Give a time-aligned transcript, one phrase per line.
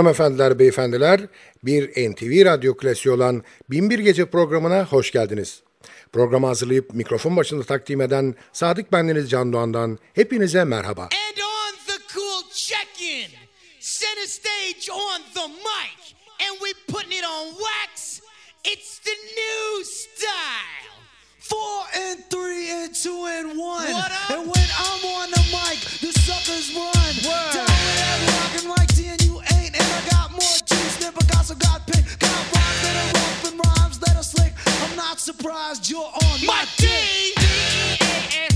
[0.00, 1.20] Hanımefendiler, beyefendiler,
[1.62, 5.62] bir NTV Radyo klasiği olan Binbir Gece programına hoş geldiniz.
[6.12, 11.02] Programı hazırlayıp mikrofon başında takdim eden Sadık Bendeniz Can Doğan'dan hepinize merhaba.
[11.02, 13.28] And on the cool check-in,
[13.80, 16.14] center stage on the mic,
[16.48, 18.20] and we putting it on wax,
[18.64, 20.90] it's the new style.
[21.40, 23.92] Four and three and two and one.
[23.92, 24.30] What up?
[24.30, 26.90] And when I'm on the mic, the suckers run.
[27.28, 27.54] Word.
[27.54, 28.79] Down there rocking like T and you
[35.00, 36.86] not surprised you're on my, My D,
[37.38, 38.49] dick.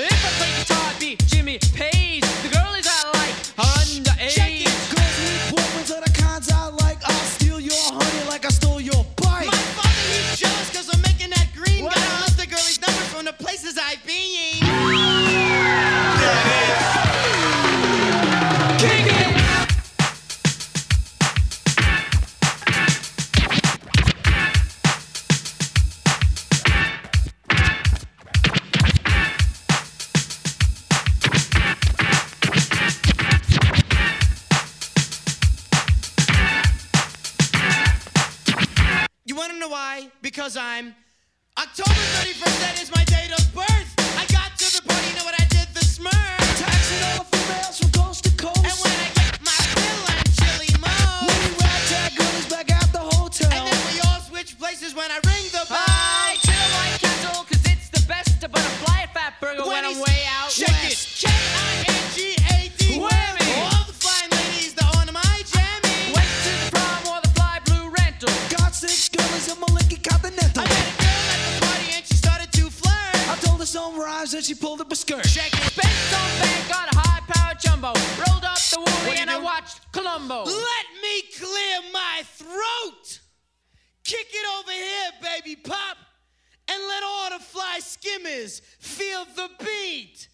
[0.00, 1.97] If I take guitar, I'd be Jimmy Page.
[80.26, 83.20] Let me clear my throat.
[84.04, 85.96] Kick it over here, baby pop,
[86.68, 90.28] and let all the fly skimmers feel the beat.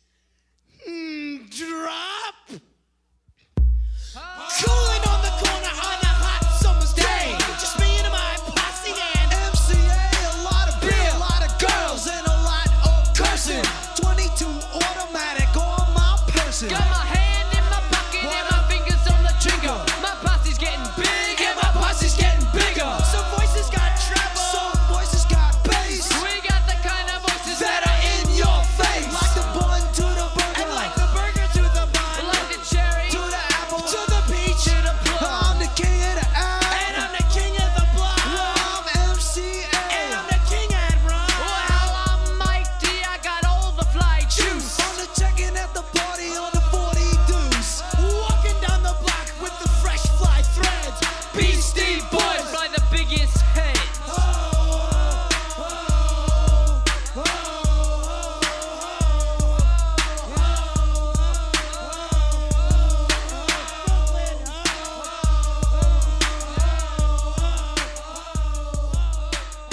[0.88, 2.34] Mm, drop.
[4.16, 4.48] Oh.
[4.62, 6.03] Cooling on the corner,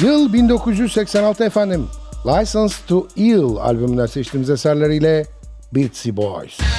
[0.02, 1.88] Yıl 1986 efendim.
[2.26, 5.26] License to Ill albümünden seçtiğimiz eserleriyle
[5.76, 6.71] Beatsy Boys.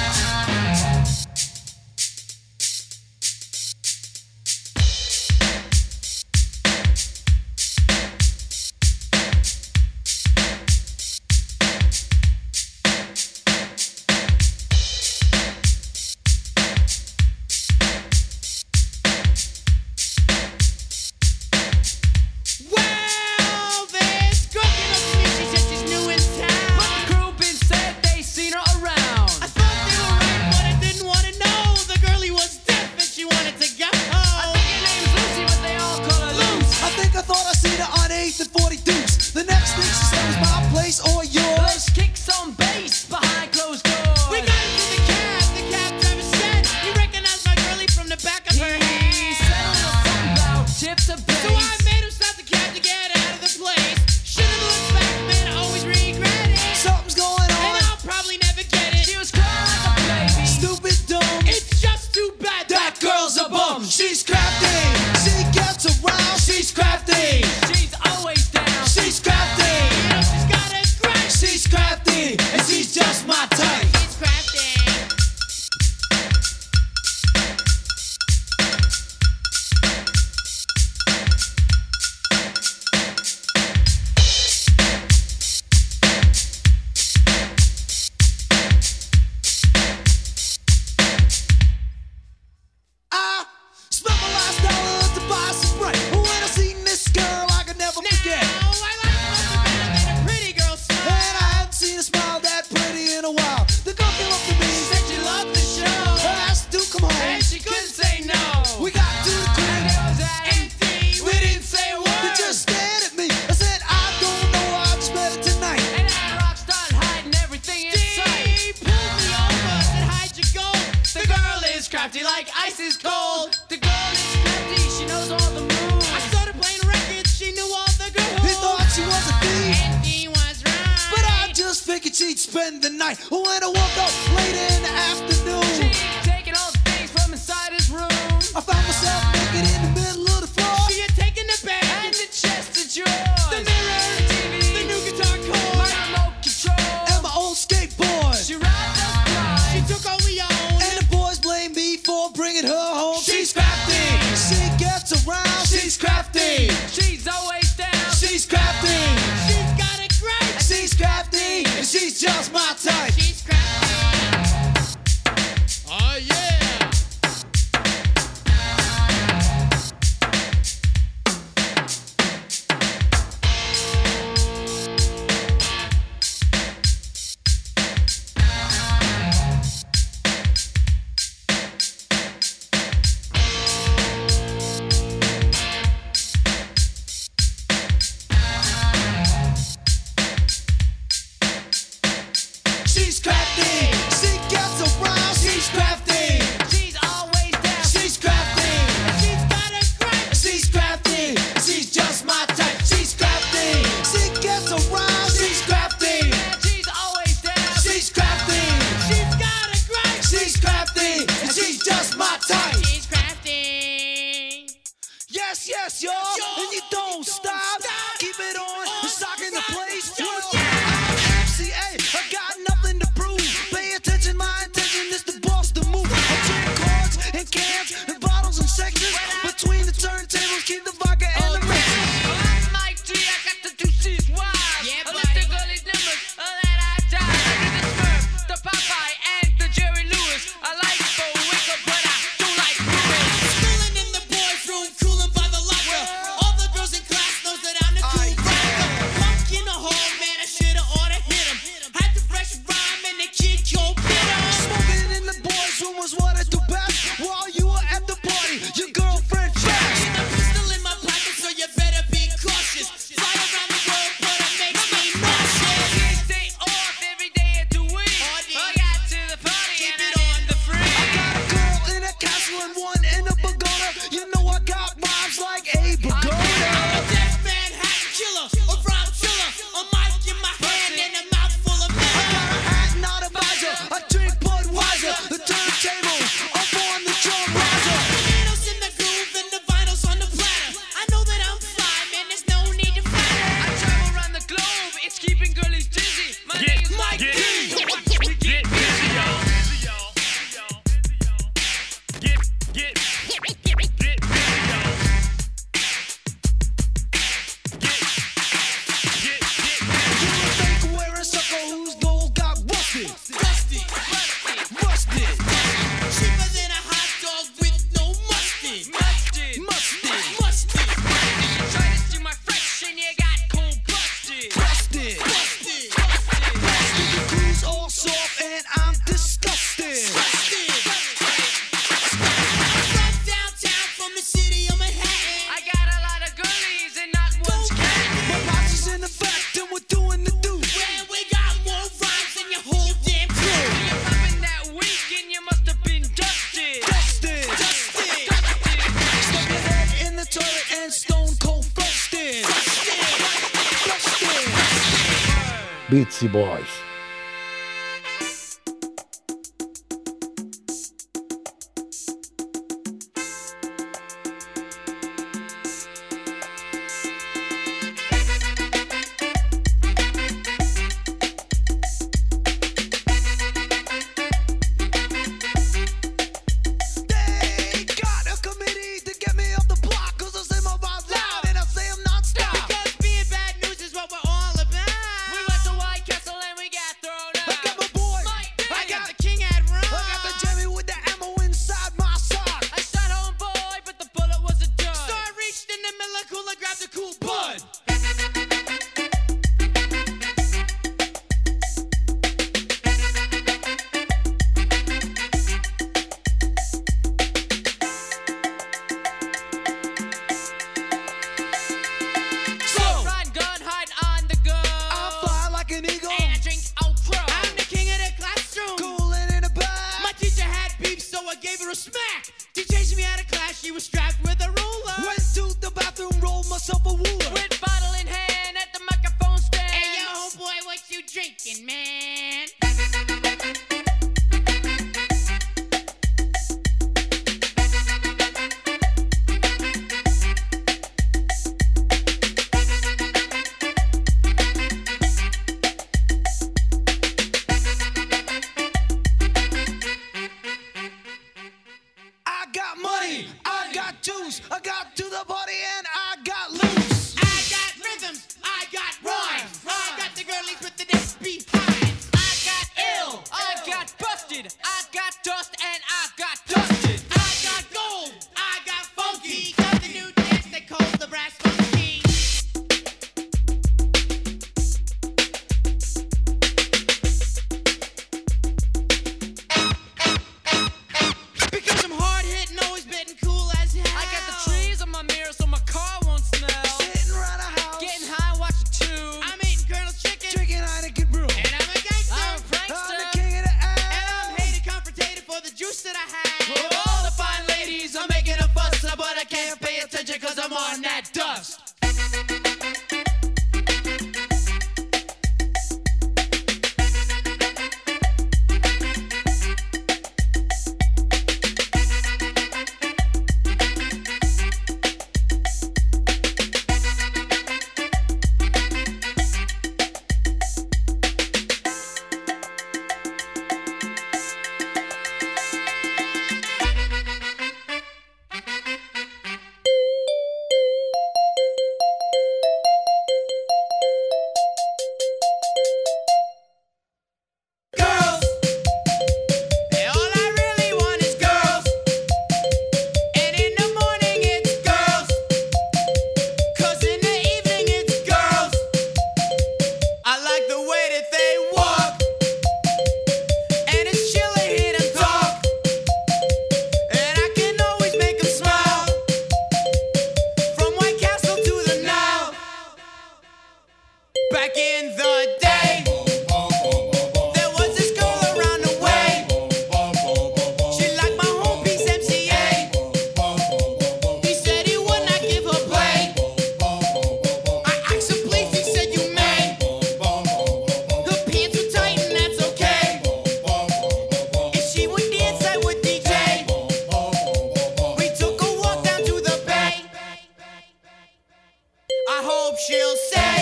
[592.65, 593.32] she'll say.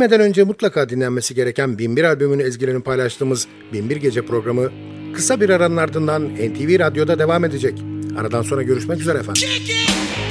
[0.00, 4.70] Ölmeden önce mutlaka dinlenmesi gereken 1001 albümünü ezgilerini paylaştığımız 1001 Gece programı
[5.14, 7.78] kısa bir aranın ardından NTV Radyo'da devam edecek.
[8.18, 9.42] Aradan sonra görüşmek üzere efendim.
[9.42, 10.29] Çekil!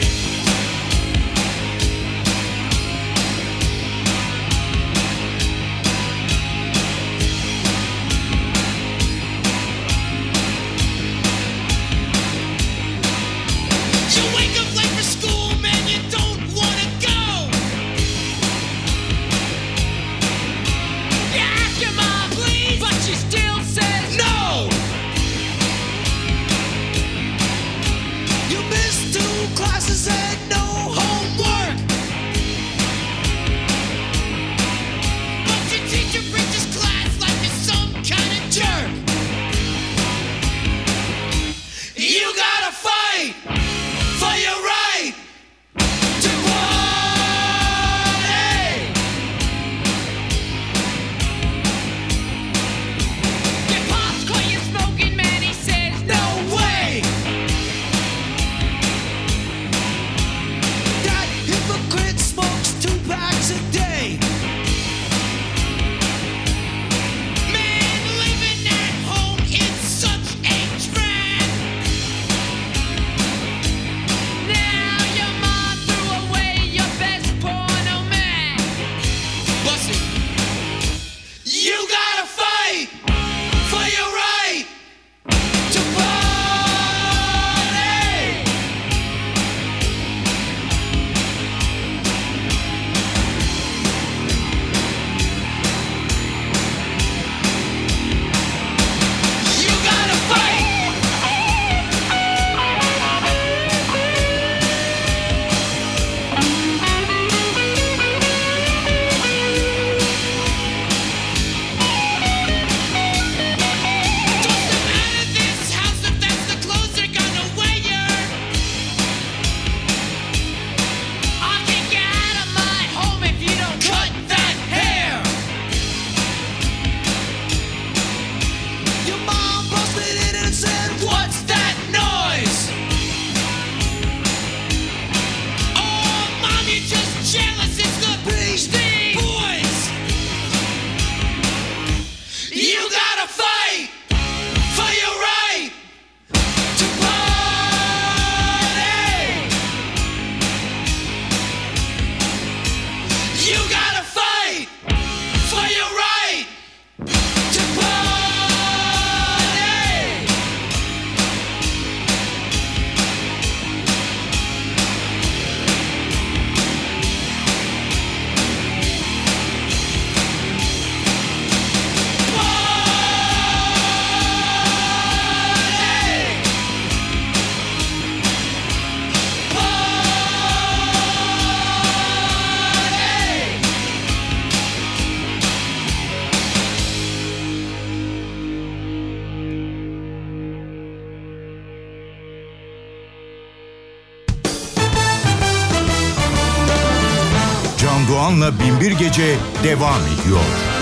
[198.99, 200.78] gece devam ediyor.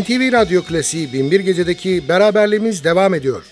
[0.00, 3.44] NTV Radyo Klasiği 1001 Gece'deki beraberliğimiz devam ediyor.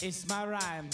[0.00, 0.90] It's my rhyme.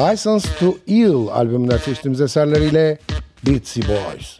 [0.00, 2.98] License to Ill albümünden seçtiğimiz eserleriyle
[3.46, 4.39] Beatsy Boys.